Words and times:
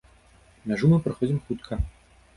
Мяжу 0.71 0.89
мы 0.93 0.97
праходзім 1.09 1.39
хутка. 1.51 1.73